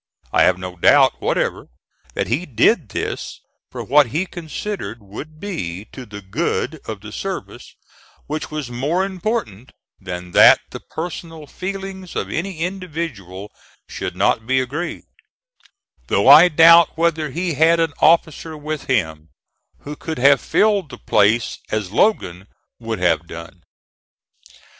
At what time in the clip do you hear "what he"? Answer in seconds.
3.83-4.25